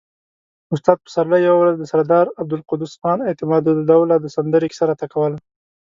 استاد 0.75 0.97
پسرلي 1.05 1.39
يوه 1.47 1.57
ورځ 1.61 1.75
د 1.79 1.83
سردار 1.91 2.25
عبدالقدوس 2.41 2.93
خان 3.01 3.19
اعتمادالدوله 3.29 4.15
د 4.19 4.25
سندرې 4.35 4.67
کيسه 4.71 4.83
راته 4.89 5.05
کوله. 5.13 5.37